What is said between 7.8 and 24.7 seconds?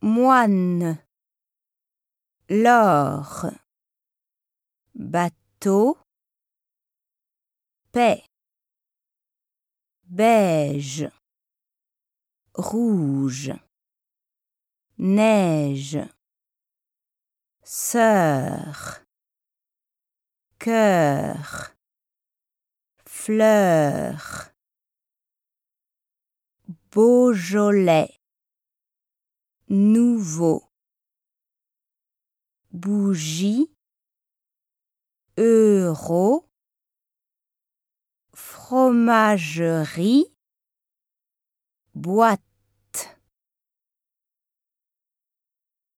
paix, beige, rouge, neige, sœur, cœur, fleur,